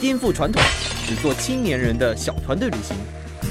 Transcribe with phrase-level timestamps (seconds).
[0.00, 0.62] 颠覆传统，
[1.06, 2.96] 只做青年人的小团队旅行，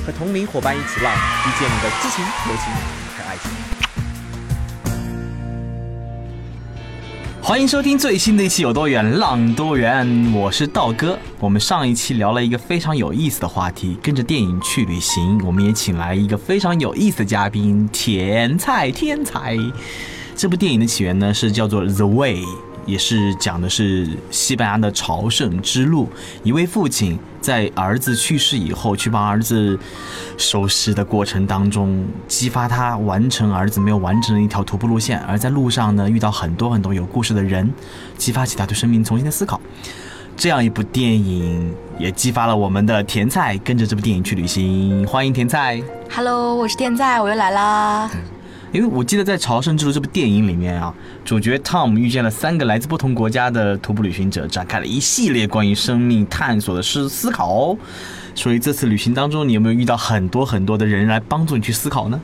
[0.04, 2.74] 和同龄伙伴一起浪，遇见你的激情、友情
[3.16, 3.52] 和爱情。
[7.40, 11.16] 欢迎收听最新的一期《有多远浪多远》，我是道哥。
[11.40, 15.40] 我们上一期聊了一个非常有意思的话题，跟着电影去旅行。
[15.46, 19.56] 我们也请来一个非常有意思的嘉宾，甜菜天才。
[20.36, 22.42] 这部电影的起源呢是叫做《The Way》。
[22.90, 26.10] 也是讲的是西班牙的朝圣之路，
[26.44, 29.78] 一位父亲在儿子去世以后，去帮儿子
[30.38, 37.72] 收尸的过程当中，激发他完成儿子没有完成的一条徒步路线，而在路上呢，遇到很多很多有故事的人，
[38.18, 39.62] 激发起他对生命重新的思考。
[40.36, 45.06] 这样一部电影也激发了我们的甜菜，跟着这部电影去旅行。
[45.06, 48.10] 欢迎甜菜，Hello，我是甜菜，我又来啦。
[48.72, 50.94] 因为我记得在《朝圣之路》这部电影里面啊，
[51.26, 57.76] 主角 Tom 遇见了三个来自不同国家的徒步旅行者，展开了一系列关于生命探索的思思考。
[58.36, 62.22] 所以这次旅行当中，你有没有遇到很多很多的人来帮助你去思考呢？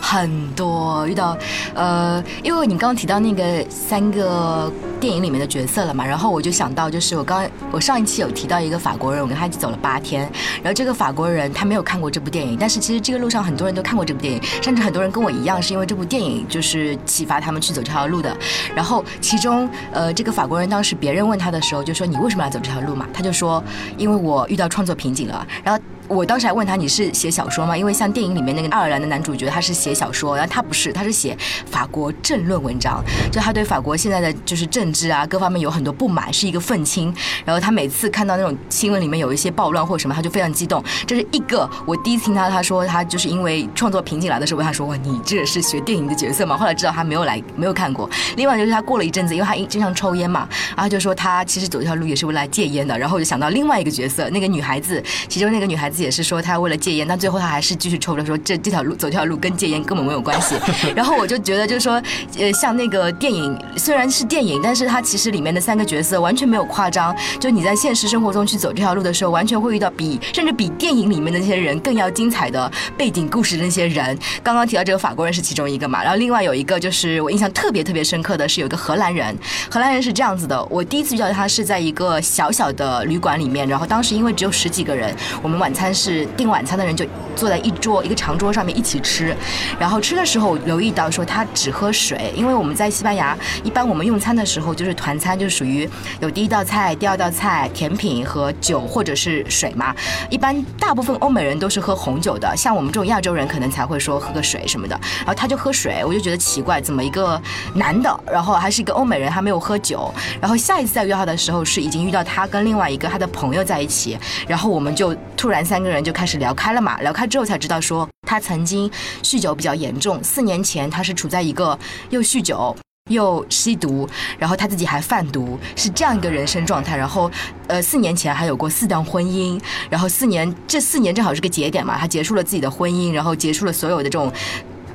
[0.00, 1.36] 很多遇到，
[1.74, 10.22] 呃，因为你刚刚提到那个三个电影里面的角色了嘛，然后我就想到，就是我刚我上一期有提到一个法国人，我跟他一起走了八天，
[10.62, 18.34] 然后这个法国人他没有看过这部电影，但是其实这个路上很多人都看过这部电影，甚至很多人跟我一样是因为这部电影就是启发他们去走这条路的。
[18.74, 23.62] 然后其中，呃，这个法国人当时别人问他的时候就说：“你为什么要走这条路嘛？”他就说
[23.98, 25.82] ：“因为我遇到创作瓶颈了。”然后。
[26.08, 27.76] 我当时还问他你是写小说吗？
[27.76, 37.14] 因为像电影里面那个爱尔兰的男主角他是写小说，然后他不是，他是写法国政论文章，就他对法国现在的就是政治啊各方面有很多不满，是一个愤青。
[37.44, 40.82] 然后他每次看到那种新闻里面有一些暴乱或什么，他就非常激动。
[41.06, 46.56] 这是一个我第一次听他他说他就是因为创作瓶颈来的时候问他说哇你这是学电影的角色吗？
[46.56, 48.08] 后来知道他没有来没有看过。
[48.36, 52.98] 另外就是他过了一阵子，因为他经常抽烟嘛，然后就说他其实走这条路也是为了戒烟的。
[52.98, 60.54] 然后我就想到另外一个角色，那个女孩子，其中那个女孩子也是说他为了戒烟，但最后他还是继续抽着，说这这条路走这条路跟戒烟根本没有关系。
[60.94, 62.02] 然后我就觉得，就是说，
[62.38, 67.14] 呃，像那个电影虽然是电影，但是它其实里面的三个角色完全没有夸张。
[67.40, 74.16] 就你在现实生活中去走这条路的时候，完全会遇到比甚至比电影里面的那些人更要精彩的背景故事的那些人。
[74.42, 79.36] 刚刚提到这个法国人是其中一个嘛，然后另外有一个就是我印象特别特别深刻的是有一个荷兰人，
[79.70, 86.18] 荷兰人是这样子的，我第一次遇到他是在一个小小的旅馆里面，然后当时因为只有十几个人，我们晚餐但是。
[86.36, 89.34] 订晚餐的人就坐在一桌一个长桌上面一起吃，
[89.78, 95.88] 然后吃的时候留意到说他只喝水，因为我们在西班牙一般我们用餐的时候就是团餐，就属于
[96.20, 99.94] 有第一道菜、第二道菜、甜品和酒或者是水嘛。
[100.28, 104.98] 一般大部分欧美人都是喝红酒的，像我们这种亚洲人可能才会说喝个水什么的。
[105.18, 107.40] 然后他就喝水，我就觉得奇怪，怎么一个
[107.74, 110.12] 男的，然后还是一个欧美人，他没有喝酒。
[110.40, 114.16] 然后下一次再约他的时候是已经遇到他跟另外一个他的朋友在一起，
[114.46, 116.38] 然后我们就突然三个人就开始。
[116.38, 117.00] 聊开了嘛？
[117.02, 118.90] 聊开之后才知道，说他曾经
[119.22, 120.22] 酗酒比较严重。
[120.24, 121.78] 四年前他是处在一个
[122.10, 122.76] 又酗酒
[123.10, 124.08] 又吸毒，
[124.40, 126.96] 然后他自己还贩毒，是这样一个人生状态。
[126.96, 127.30] 然后，
[127.68, 134.32] 呃，四年前还有过四段婚姻，然后四年这四年正好是个节点嘛，他结束了自己的婚姻，然后结束了所有的这种。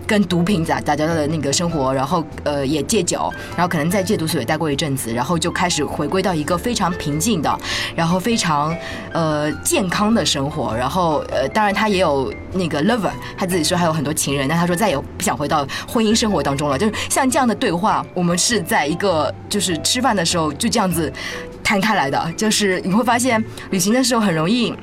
[0.06, 7.60] 跟毒品打打交道的那个生活，然后呃也戒酒，然后可能在戒毒所也待过一阵子，然后就开始回归到一个非常平静的，
[7.96, 8.76] 然后非常
[9.12, 16.78] 呃健康的生活，然后呃当然他也有那个 lover，他自己说还有很多情人，但他说再也不想回到婚姻生活当中了。
[16.78, 21.12] 就是像这样的对话，我们是在一个就是吃饭的时候就这样子
[21.64, 24.74] 摊开来的，就是你会发现旅行的时候很容易。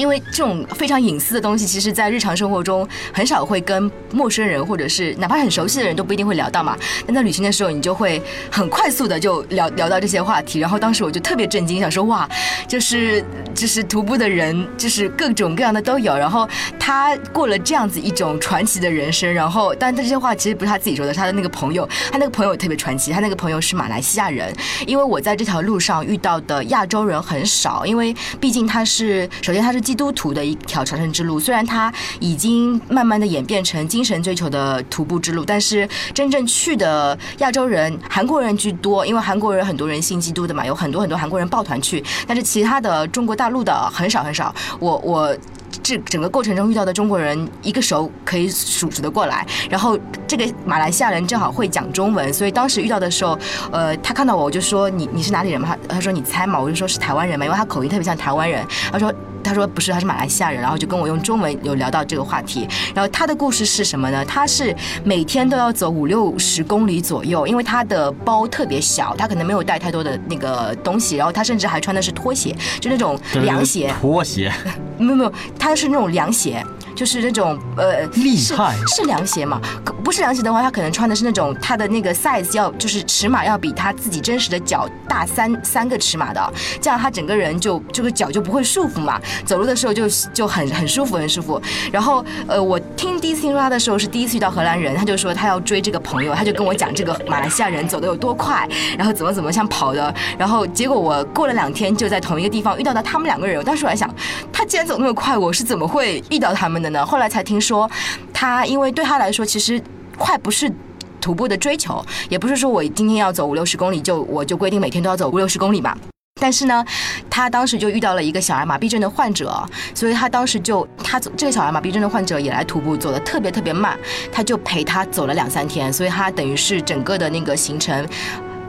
[0.00, 6.74] 因为这种非常隐私的东西，其实，在日常生活中很少会跟陌生人，或者是哪怕很熟悉的人都不一定会聊到嘛。
[7.06, 8.20] 但在旅行的时候，你就会
[8.50, 10.58] 很快速的就聊聊到这些话题。
[10.58, 12.26] 然后当时我就特别震惊，想说哇，
[12.66, 13.22] 就是
[13.54, 16.16] 就是徒步的人，就是各种各样的都有。
[16.16, 16.48] 然后
[16.78, 19.30] 他过了这样子一种传奇的人生。
[19.30, 23.12] 然后，但他这些话其实不是他自己说的，他的那个朋友，他那个朋友特别传奇。
[23.12, 24.50] 他那个朋友是马来西亚人。
[24.86, 29.89] 因为我在这条路上遇到的亚洲人很少，因为毕竟他是首先他是。
[29.90, 44.54] 基督徒的一条朝圣之路，虽然它已经慢慢的演变成精神追求的徒步之路，但是真正去的亚洲人，韩国人居多，因为韩国人很多人信基督的嘛，有很多很多韩国人抱团去，但是其他的中国大陆的很少很少。
[44.78, 45.36] 我我。
[45.84, 49.46] 这整个过程中遇到的中国人，一个手可以数数得过来。
[49.70, 49.96] 然后
[50.26, 53.38] 这个马来西亚人正好会讲中文，所以当时遇到的时候，
[53.70, 55.76] 呃，他看到我，我就说你你是哪里人嘛？
[55.88, 58.66] 他说你猜嘛，我就说是台湾人嘛，因为他口音特别像台湾人。
[58.90, 59.14] 他说。
[59.50, 62.68] 他说不是，他是马来西亚人，然后就跟我用中文有聊到这个话题。
[62.94, 64.24] 然后他的故事是什么呢？
[64.24, 71.16] 他是每天都要走五六十公里左右，因为他的包特别小，他可能没有带太多的那个东西。
[71.16, 73.92] 然后他甚至还穿的是拖鞋，就那种凉鞋。
[74.00, 74.52] 拖鞋？
[74.98, 76.64] 没有没有，他是那种凉鞋。
[76.94, 79.58] 就是那种呃，厉害是凉鞋嘛？
[80.00, 91.60] 不是凉鞋的话，他可能穿的是那种他的那个 size 要就是尺码要比他自己真实的脚大三三个尺码的，这样他整个人就这个脚就不会束缚嘛，走路的时候就就很很舒服很舒服。
[91.92, 100.12] 然后呃，我听第一次听说他的时候是第一次遇到荷兰人，他就说他要追这个朋友，他就跟我讲这个马来西亚人走的有多快，然后怎么怎么像跑的。
[100.38, 104.12] 然后结果我过了两天就在同一个地方遇到到他们两个人，我当时我还想，
[104.52, 107.04] 他既然走那么快，我是怎么会遇到他们的呢？
[107.04, 107.90] 后来才听说，
[108.40, 109.78] 他因为对他来说，其实
[110.16, 110.72] 快不是
[111.20, 115.94] 徒步的追求，也不是说我今天要走五六十公里就我就规定每天都要走五六十公里嘛。
[116.40, 116.82] 但是呢，
[117.28, 119.62] 他当时就遇到了一个小儿麻痹症的患者，
[119.94, 123.98] 所以他当时就他走这个小儿麻痹症的患者也来徒步，走的特别特别慢，
[124.32, 128.08] 他就陪他走了两三天，所以他等于是整个的那个行程。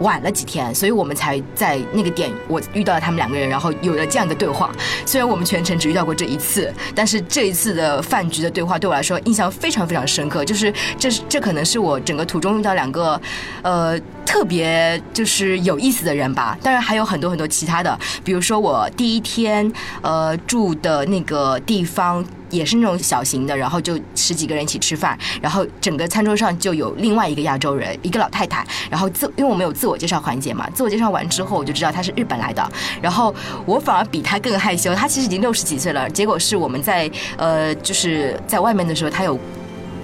[0.01, 4.71] 晚了几天，所以我们才在那个点，我遇到了他们两个人，然后有了这样的对话。
[5.05, 10.43] 虽然我们全程只遇到过这一次，但是这一次的饭局的对话对我来说印象非常非常深刻。
[10.43, 13.19] 就是这这可能是我整个途中遇到两个，
[13.61, 16.57] 呃，特别就是有意思的人吧。
[16.61, 19.71] 当然还有很多很多其他的，比如说我第一天
[20.01, 22.25] 呃住的那个地方。
[22.51, 32.71] 也是那种小型的，然后就十几个人一起吃饭，然后整个餐桌上就有另外一个亚洲人，一个老太太，然后自因为我们有自我介绍环节嘛，自我介绍完之后我就知道她是日本来的，
[33.01, 33.33] 然后
[33.65, 39.39] 我反而比她更害羞，她其实已经六十几岁了，结果是我们在呃就是在外面的时候，她有。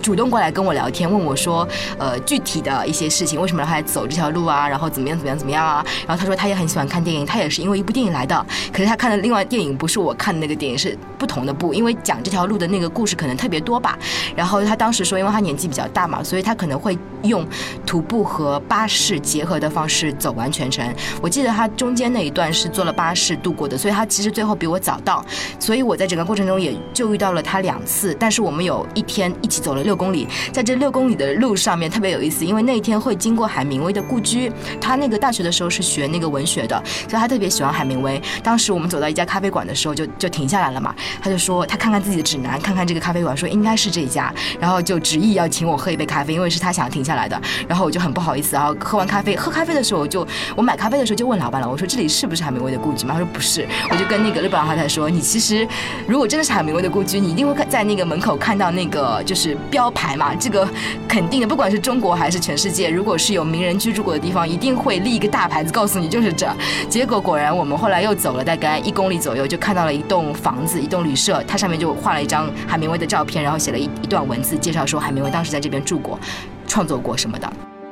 [0.07, 1.68] 主动过来跟我聊天，问我说，
[1.98, 4.65] 呃，具体的一些事情，为什么让他走这条路啊？
[4.65, 5.86] 然后怎么样怎么样怎么样啊？
[6.07, 8.45] 然后他说他也很喜欢看电影，他也是因为一部电影来的。
[8.71, 14.00] 可是他看的另外电影不是我看的那个电影，是不同的部，因为讲这条路的那个故事可能特别多吧。
[14.33, 17.45] 然后他当时说，因为他年纪比较大嘛，所以他可能会用
[17.86, 20.89] 徒步和巴士结合的方式走完全程。
[21.21, 25.21] 我记得他中间那一段是坐了巴士度过的，所以他其实最后比我早到。
[25.59, 29.97] 所以我在整个过程中也就遇到了他两次，但是我们有一天一起走了六。
[29.98, 34.52] 公里，在这六公里的路上面特别有意思，因为那一天会经过海明威的故居。
[34.80, 38.22] 他那个大学的时候是学那个文学的，所以他特别喜欢海明威。
[38.44, 40.94] 当时我们走到一家咖啡馆的时候，就就停下来了嘛。
[41.22, 47.42] 他就说他看看自己的指南，看看这个咖啡馆，说应该是这一家，然后就执意要请我喝一杯咖啡，因为是他想要停下来的。
[47.68, 53.14] 然后我就很不好意思，然后喝完咖啡，喝咖啡的时候我就我买咖啡的时候就问老板了，我说这里是不是海明威的故居嘛？
[53.14, 53.68] 他说不是。
[53.90, 55.68] 我就跟那个日本老太太说，你其实
[56.08, 59.58] 如果真的是海明威的故居，你一定会在那个门口看到那个就是。
[59.78, 60.68] 标牌嘛，这个
[61.08, 66.52] 肯定的，不管是中国还是全世界，如果是有名人居住过的地方，一定会立一个大牌子，告诉你就是这。
[66.90, 76.20] 结果果然，我们后来又走了大概一公里左右，就看到了一栋房子，一栋旅社，它上面就画了一张海明威的照片，然后写了一一段文字，介绍说海明威当时在这边住过，
[76.68, 77.48] 创作过什么的。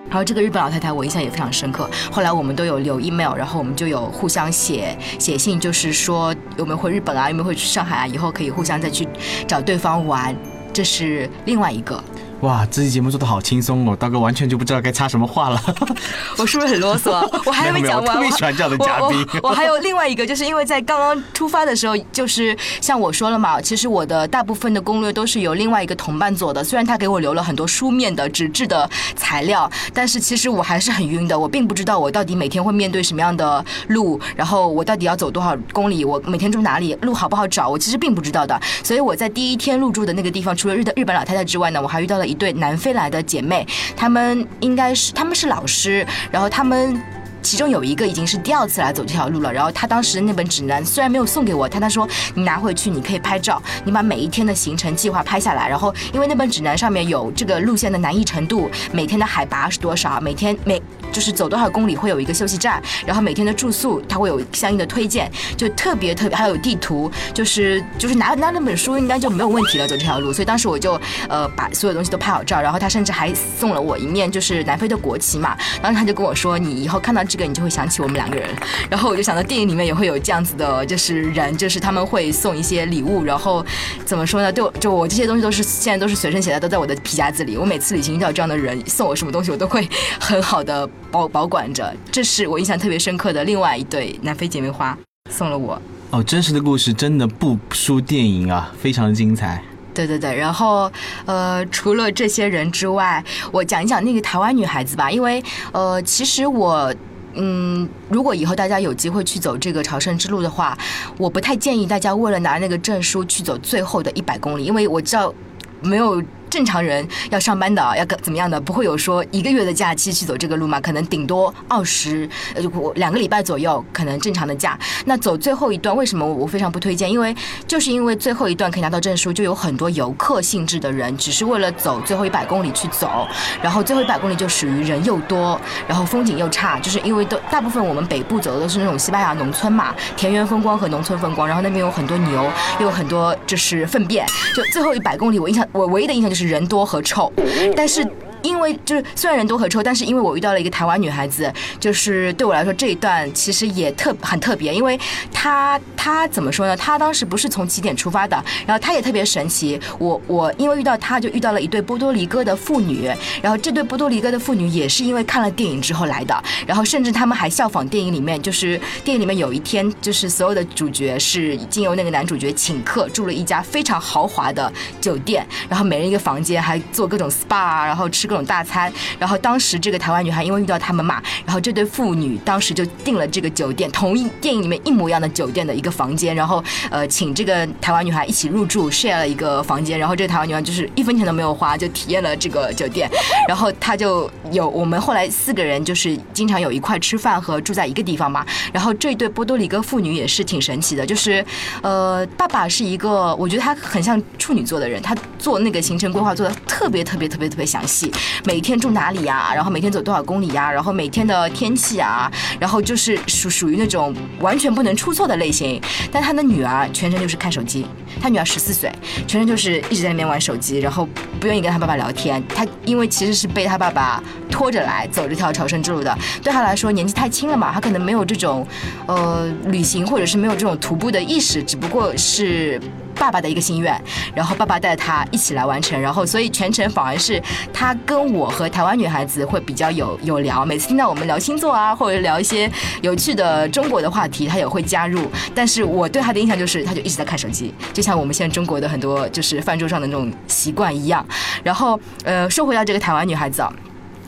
[0.09, 1.87] 然后这个日本老太太，我印象也非常深刻。
[2.11, 9.07] 后来我们都有留 email，然后我们就有互相写写信，就是说有没有回日本啊，有没有回去上海啊，以后可以互相再去
[9.47, 10.35] 找对方玩。
[10.75, 12.03] 这是另外一个。
[12.45, 15.59] 哇，这期节目做的好轻松哦，刀哥完全就不知道该插什么话了。
[16.37, 17.27] 我是不是很啰嗦？
[17.43, 18.05] 我还没讲完。
[18.05, 19.27] 我特别喜欢这样的嘉宾。
[19.41, 26.63] 我还有另外一个，就是因为在刚刚出发的时候，就是像我说了嘛，其实我的大部分的攻略都是由另外一个同伴做的。
[26.63, 31.37] 虽然他给我留了很多书面的纸质的材料，但是其实我还是很晕的。
[31.39, 38.61] 我并不知道我到底每天会面对什么样的路，然后我到底要走多少公里，我每天住哪里，路好不好找，我其实并不知道的。
[38.83, 42.34] 所以我在第一天入住的那个地方，除了日的日本老太太之外呢，我还遇到了一。
[42.35, 43.65] 对南非来的姐妹，
[43.95, 47.01] 她们应该是她们是老师，然后她们
[47.45, 49.53] 其中有一个已经是第二次来走这条路了。
[49.53, 55.69] 然后他当时那本指南虽然没有送给我，但他说你拿回去你可以拍照，你把每一天的行程计划拍下来。
[55.69, 60.81] 然后因为那本指南上面有这个路线的难易程度，每天的海拔是多少，每天每。
[61.11, 70.33] 就是走多少公里会有一个休息站，然后每天的住宿他会有相应的推荐，就特别特别，还有地图，就是就是拿拿那本书应该就没有问题了，走这条路。
[70.33, 70.99] 所以当时我就
[71.29, 78.49] 呃把所有东西都拍好照，然后他甚至还送了我一面就是南非的国旗嘛，然后他就跟我说你以后看到这个你就会想起我们两个人，
[78.89, 83.65] 然后我就想到电影里面也会有这样子的，就是人就是他们会送一些礼物，然后
[84.05, 84.51] 怎么说呢？
[84.51, 87.57] 就就我这些东西都是现在都是随身携带，都在我的皮夹子里。
[87.57, 89.87] 我每次旅行遇到这样的人送我什么东西，我都会
[90.19, 90.89] 很好的。
[91.11, 94.97] 保保管着，这是我印象特别深刻的另外一对南非姐妹花
[95.31, 95.81] 送了我。
[96.09, 99.63] 哦，真实的故事真的不输电影啊，非常的精彩。
[99.93, 100.91] 对对对，然后
[101.25, 106.93] 呃，除了这些人之外，我讲一讲那个台湾女孩子吧，因为呃，其实我。
[107.35, 110.77] 嗯，如果以后大家有机会去走这个朝圣之路的话，
[111.17, 115.33] 我不太建议大家为了拿那个证书去走最后的一百公里，因为我知道
[115.81, 116.23] 没有。
[116.49, 120.79] 正常人要上班的，要怎么样的，不会有说一个月的假期去走这个路嘛？
[120.79, 122.63] 可能顶多二十呃
[122.95, 124.77] 两个礼拜左右，可能正常的假。
[125.05, 127.11] 那走最后一段，为什么我非常不推荐？
[127.11, 127.35] 因为
[127.67, 133.27] 就是因为最后一段可以拿到证书，就有很多游客性质的人，只是为了走最后一百公里去走。
[133.61, 141.45] 然后最后一百公里就属于人又多，然后风景又差，就是因为都大部分我们北部走的都是那种西班牙农村嘛，田园风光和农村风光。
[141.45, 142.49] 然后那边有很多牛，
[142.79, 144.25] 又有很多就是粪便。
[144.55, 146.44] 就最后一百公里，我印象我唯一的印象就是。
[146.45, 147.31] 人多和臭，
[147.75, 148.05] 但是。
[148.45, 154.99] 因为就是虽然人多和臭，但是因为我遇到了一个台湾女孩子，就是对我来说这一段其实也特很特别，因为
[155.33, 156.77] 她她怎么说呢？
[156.77, 159.79] 她当时不是从起点出发的，然后她也特别神奇。
[159.97, 163.09] 我我因为遇到她就遇到了一对波多黎各的妇女，
[163.41, 174.71] 然后这对波多黎各的妇女也是因为看了电影之后来的，然后甚至他们还效仿电影里面，就是电影里面有一天就是所有的主角是经由那个男主角请客住了一家非常豪华的
[175.01, 178.34] 酒店，然后每人一个房间，还做各种 SPA，然后吃个。
[178.35, 193.09] 种大餐，然后当时这个台湾女孩因为遇到他们嘛，然后这对父女当时就订了这个酒店，同一电影里面一模一样的酒店的一个房间，然后呃请这个台湾女孩一起入住，share 了一个房间，然后这个台湾女孩就是一分钱都没有花就体验了这个酒店，
[193.47, 201.43] 然后她就有我们后来四个人就是经常有一块吃饭和住在一个地方嘛，然后这对波多黎各妇女也是挺神奇的，就是
[201.81, 208.11] 呃爸爸是一个我觉得他很像处女座的人，他做那个行程规划做的特别特别特别特别详细。
[208.45, 209.51] 每天住哪里呀？
[209.53, 210.71] 然后每天走多少公里呀？
[210.71, 212.31] 然后每天的天气啊？
[212.59, 215.81] 然后就是属属于那种完全不能出错的类型。
[216.11, 217.85] 但他的女儿全程就是看手机，
[218.21, 218.91] 他女儿十四岁，
[219.27, 221.07] 全程就是一直在那边玩手机，然后
[221.39, 222.43] 不愿意跟他爸爸聊天。
[222.47, 228.65] 他因为其实是被他爸爸拖着来走这条朝圣之路的，对他来说年纪太轻了嘛，他可能没有这种
[229.07, 232.79] 呃旅行或者是没有这种徒步的意识，只不过是。
[233.15, 233.99] 爸爸的一个心愿，
[234.35, 237.41] 然后爸爸带他一起来完成，然后所以全程反而是
[237.73, 242.69] 他跟我和台湾女孩子会比较有有聊，每次听到我们聊星座啊，或者聊一些
[243.01, 245.29] 有趣的中国的话题，他也会加入。
[245.53, 251.25] 但是我对他的印象就是，他就一直在看手机，就像我们现在中国的很多就是饭桌上的那种习惯一样。
[251.63, 253.71] 然后呃，说回到这个台湾女孩子啊。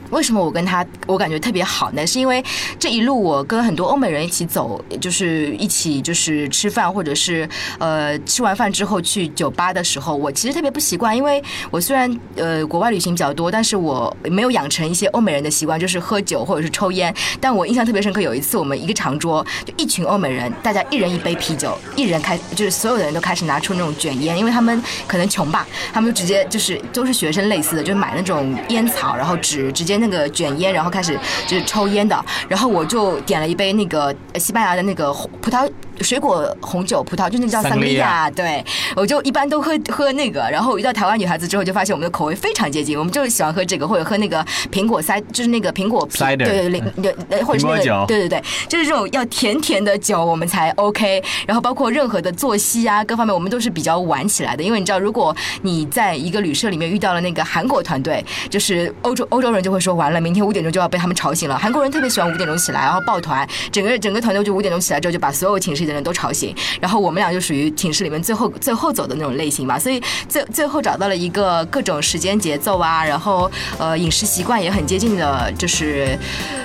[0.10, 2.06] 为什么我跟他我感觉特别好呢？
[2.08, 2.44] 是因为
[2.80, 7.48] 这一路我跟很多欧美人一起走，就是一起就是吃饭，或者是
[7.78, 17.14] 呃吃完饭之后去酒吧的时候，我其实特别不习惯，因为我虽然呃国外旅行比较多，但是我没有养成一些欧美人的习惯，就是喝酒或者是抽烟。
[17.42, 29.97] 但我印象特别深刻，有一次我们一个长桌，就一群欧美人，大家一人一杯啤酒，一人开就是所有的人都开始拿出那种卷烟，因为他们可能穷吧，他们就直接就是都是学生类似的，就买那种烟草，然后纸直接。
[29.98, 35.12] 那个卷烟，然后开始就是抽烟的，然后我就点了一杯那个西班牙的那个
[35.42, 35.70] 葡萄。
[36.01, 38.63] 水果红酒葡萄就那个叫桑利亚，对，
[38.96, 40.48] 我就一般都喝喝那个。
[40.51, 51.24] 然后遇到台湾女孩子之后，就发现我们的口味非常接近，我们就喜欢喝这个，或者喝那个苹果塞，就是那个苹果塞的，对对 对，或者是那个，对对对，就是这种要甜甜的酒，我们才 OK。
[51.48, 61.58] 然后包括任何的作息啊，各方面我们都是比较晚起来的，因为你知道，如果你在一个旅社里面遇到了那个韩国团队，就是欧洲欧洲人就会说完了，明天五点钟就要被他们吵醒了。
[61.58, 65.87] 韩国人特别喜欢五点钟起来，然后抱团，整个整个团队就五点钟起来之后就把所有寝室。
[65.88, 76.17] 的人都吵醒，然后我们俩就属于寝室里面最后最后走的那种类型吧，所以最最后找到了一个各种时间节奏啊，然后呃饮食习惯也很接近的，就是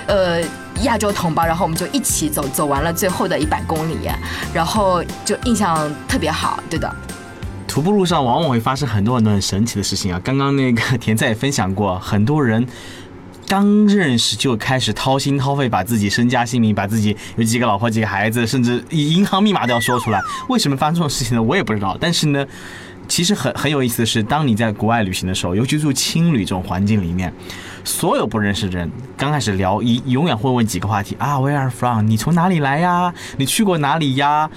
[0.07, 0.41] 呃
[0.83, 3.97] 亚洲同胞，然后我们就一起走走完了最后的一百公里，
[4.53, 6.93] 然后就印象特别好，对的。
[7.67, 12.67] 徒步路上往往会发生很多很多很神奇的事情啊，刚刚那个田在也分享过，很多人。
[13.53, 20.19] 刚认识就开始掏心掏肺，把自己身家性命，把自己有几个老婆、几个孩子，甚至银行密码都要说出来。
[20.49, 21.43] 为什么发生这种事情呢？
[21.43, 21.95] 我也不知道。
[22.01, 22.43] 但是呢，
[23.07, 27.31] 其实很很有意思的是，当你在国外旅行的时候，尤其住青旅这种环境里面，
[27.83, 32.07] 所有不认识的人刚开始聊，一永远会问几个话题啊，Where are from？
[32.07, 33.13] 你从哪里来呀？
[33.37, 34.49] 你去过哪里呀？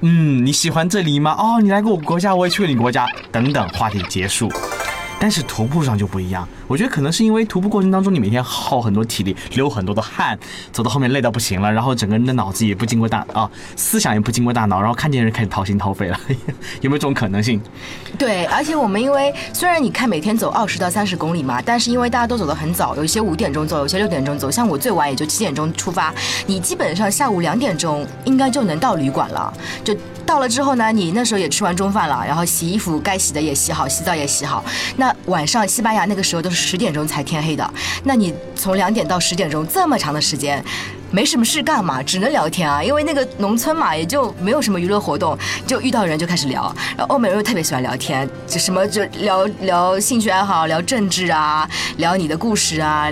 [0.00, 1.36] 嗯，你喜欢这里吗？
[1.38, 4.50] 哦，你来过我国家，我也去过你国家，等等，话题结束。
[5.22, 10.36] 但是徒步上就不一样，我觉得可能是因为徒步过程当中你每天耗很多体力，流很多的汗，
[10.72, 16.18] 走到后面累到不行了，然后整个人的脑子也不经过大 啊，思想也不经过大脑，然后看见人开始掏心掏肺了，
[16.80, 17.60] 有没有这种可能性？
[18.16, 26.14] 对，而且我们因为虽然你看每天走二十到三十公里嘛，但是因为大家都走得很早，有一些五点钟走，有些六点钟走，像我最晚也就七点钟出发，
[26.46, 29.52] 你基本上下午两点钟应该就能到旅馆了，
[29.84, 29.94] 就。
[30.30, 34.64] 到了之后呢，你那时候也吃完中饭了，然后洗衣服该洗的也洗好，洗澡也洗好。
[34.94, 37.68] 那晚上西班牙那个时候都是十点钟才天黑的，
[38.04, 40.64] 那你从两点到十点钟这么长的时间，
[41.10, 46.72] 没什么事干嘛，只能聊天啊，因为那个农村嘛，也就没有什么娱乐活动，就遇到人就开始聊。
[46.96, 53.08] 然后欧美人又特别喜欢聊天，就什么就聊聊兴趣爱好，聊政治啊，聊你的故事啊。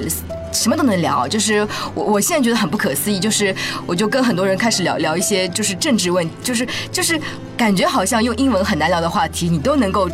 [0.53, 3.55] 什么都能聊，就是我我现在觉得很不可思议，就是
[3.87, 7.21] 我就跟很多人开始聊聊一些就是政治问，就是就是
[7.57, 10.09] 感觉好像用英文很难聊的话题，你都能够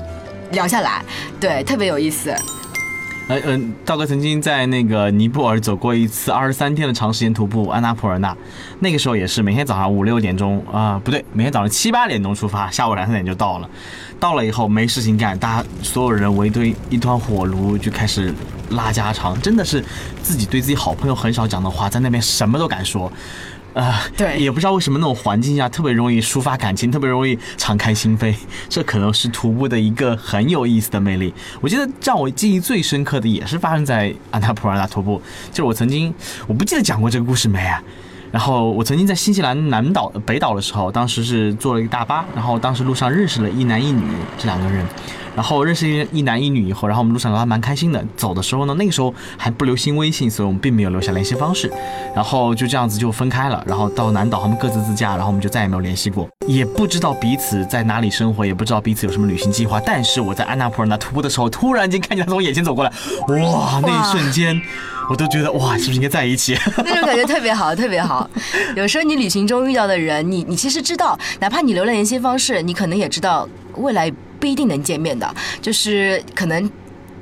[0.52, 1.02] 聊下来，
[1.40, 2.34] 对，特别有意思。
[3.26, 8.36] 呃嗯，道哥曾经在那个尼泊尔走过一次二十三天的长时间徒步，安纳普尔纳，
[8.80, 13.70] 那个时候也是每天早上五六点钟啊，不对，每天早上七八点钟出发，下午两三点就到了。
[14.20, 18.32] 到了以后没事情干，大家所有人围堆一团火炉就开始
[18.70, 19.82] 拉家常，真的是
[20.22, 23.10] 自己对自己好朋友很少讲的话，在那边什么都敢说。
[23.74, 28.34] 啊， 对，也不知道为什么那种环境下特别容易抒发感情，特别容易敞开心扉，
[28.70, 31.34] 这可能是徒步的一个很有意思的魅力。
[31.60, 36.14] 我记得让我记忆最深刻的也是发生在安纳普尔纳徒步，就是我曾经，
[36.46, 37.82] 我不记得讲过这个故事没啊？
[38.30, 44.02] 然后我曾经在新西兰南岛、北岛的时候，当时是坐了一个大巴，然后当时路上认识了一男一女
[44.36, 44.84] 这两个人，
[45.34, 48.04] 然后认识一男一女以后，然后我们路上聊得蛮开心的。
[48.16, 51.72] 走的时候呢，那个时候还不流行微信，所以我们并没有留下联系方式，
[52.14, 53.62] 然后就这样子就分开了。
[53.66, 59.80] 然后到南岛，他们各自自驾，然后我们就再也没有联系过，也不知道彼此在哪里生活，也不知道彼此有什么旅行计划。
[59.80, 62.92] 但是我在安娜普尔那徒步的时候，突然间看见他从我眼前走过来，
[63.28, 64.60] 哇，那一瞬间。
[65.10, 66.56] 我都觉得哇，是不是应该在一起？
[66.82, 68.26] 那种感觉特别好，特别好。
[68.74, 74.10] 有时候你旅行中遇到的人，你你其实知道，哪怕你留了联系方式，你可能也知道未来
[74.44, 75.34] 不一定能见面的。
[75.62, 76.70] 就是可能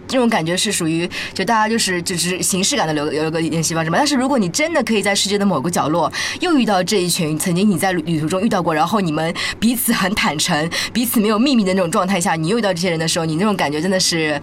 [0.08, 3.96] 这种感觉是属于，就大家就是就是形式感的留留个联系方式嘛。
[3.96, 14.40] 但是如果你真的可以在世界的某个角落又遇到这一群曾经你在旅途中遇到过，然后你们彼此很坦诚，彼此没有秘密的那种状态下，你又遇到这些人的时候，你那种感觉真的是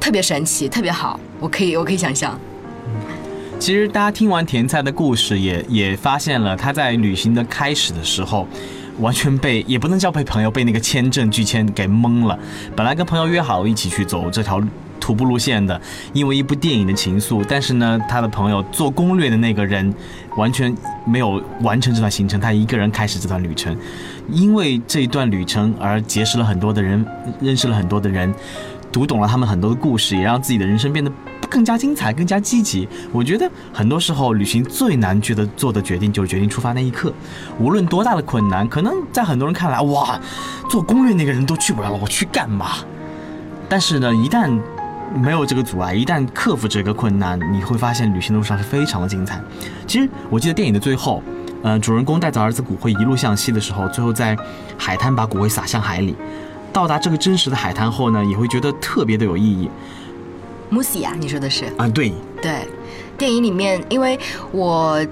[0.00, 1.20] 特别神奇，特别好。
[1.38, 2.40] 我可以，我可以想象。
[3.60, 8.48] 其实大家听完甜菜的故事，也也发现了他在旅行的开始的时候，
[8.98, 12.38] 完全被也不能叫被朋友被那个签证拒签给蒙了。
[12.76, 14.62] 本来跟朋友约好一起去走这条
[15.00, 15.80] 徒步路线的，
[16.12, 19.92] 因为一部电影的情愫，但是呢，他的朋友做攻略的那个人
[20.36, 20.72] 完全
[21.04, 23.76] 没有完成这段行程，他一个人开始这段旅程，
[24.30, 27.04] 因为这一段旅程而结识了很多的人，
[27.40, 28.32] 认识了很多的人，
[28.92, 31.10] 读懂了他们很多的故事，也让自己的人生变得。
[31.52, 32.88] 更加精彩，更加积极。
[33.12, 37.12] 我觉得很多时候旅行最难觉得做的决定就是决定出发那一刻。
[37.58, 40.18] 无论多大的困难，可能在很多人看来，哇，
[40.70, 42.76] 做攻略那个人都去不了了，我去干嘛？
[43.68, 44.58] 但是呢，一旦
[45.14, 49.38] 没有这个阻碍，一旦克服这个困难，你会发现旅行路上是非常的精彩。
[49.86, 51.22] 其实我记得电影的最后，
[51.62, 54.34] 呃，主人公带着儿子骨灰一路向西的时候，最后在
[54.78, 56.16] 海滩把骨灰撒向海里。
[56.72, 59.70] 到达这个真实的海滩后呢，也会觉得特别的有意义。
[60.72, 61.86] 穆西亚，你说的是啊？
[61.86, 62.66] 对对，
[63.18, 64.18] 电影里面，因为
[64.50, 65.06] 我。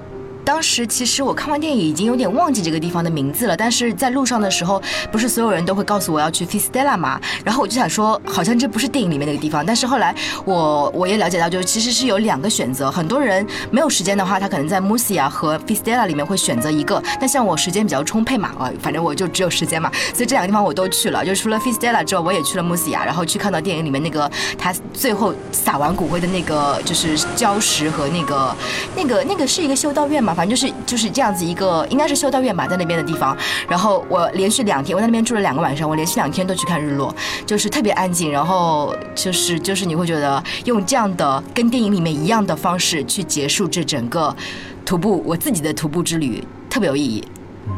[0.50, 4.82] 当时其实我看完电影已经有点忘记这个地方的名字了，但是在路上的时候，
[5.12, 7.20] 不是所有人都会告诉我要去 Fistella 嘛？
[7.44, 9.64] 然后我就想说，好像这不是电影里面那个地方。
[9.64, 10.12] 但是后来
[10.44, 12.90] 我我也了解到，就是其实是有两个选择。
[12.90, 17.00] 很多人没有时间的话，他可能在 Musia 和 Fistella 里面会选择一个。
[17.20, 21.24] 但像我时间比较充沛嘛，啊，反正我就只有时间嘛，所以这两个地方我都去了。
[21.24, 28.56] 就除了 Fistella 之后，我也去了 Musia，然后去看到电影里面那个他最后撒完骨灰的那个就是礁石和那个
[28.96, 30.34] 那个那个是一个修道院嘛。
[30.40, 33.36] 反正就是就是这样子一个，应该是修道院吧，在那边的地方。
[33.68, 38.32] 然后我连续两天，我在那边住了两个晚上，我连续两天都去看日落，就是特别安静。
[38.32, 44.34] 然后就是就是你会觉得用这样的跟电影里面一样的方式去结束这整个
[44.82, 47.22] 徒步，我自己的徒步之旅特别有意义。
[47.66, 47.74] 嗯，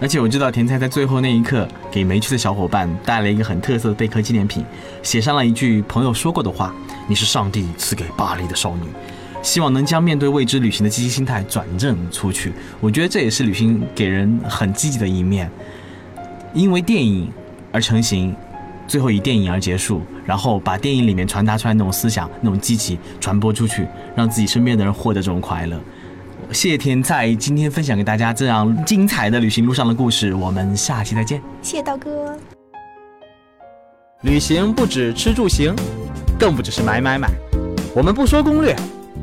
[0.00, 4.64] 而且我知道甜菜在最后那一刻给没去的小伙伴带了一个很特色的贝壳纪念品，
[5.02, 6.72] 写上了一句朋友说过的话
[7.08, 8.82] ：“你是上帝赐给巴黎的少女。”
[9.44, 15.48] 希望能将面对未知旅行的积极心态转正出去，我觉得这也是旅行给人很积极的一面。
[16.54, 17.30] 因为电影
[17.70, 18.34] 而成型，
[18.88, 25.78] 最后以电影而结束，然后把电影里面传达出来那种思想、那种积极传播出去，让自己身边的人获得这种快乐。
[26.50, 31.42] 谢谢天在今天分享给大家这样精彩的旅行路上的故事，我们下期再见。
[31.60, 32.34] 谢谢刀哥。
[34.22, 35.74] 旅行不止吃住行。
[36.38, 37.28] 更不只是买买买。
[37.94, 38.74] 我们不说攻略，